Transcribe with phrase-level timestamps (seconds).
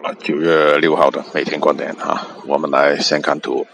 [0.00, 3.66] 好了，九月六号的每天观点啊，我们来先看图。